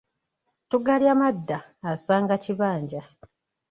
Tugalya 0.69 1.13
madda, 1.21 1.57
asanga 1.91 2.35
kibanja. 2.43 3.01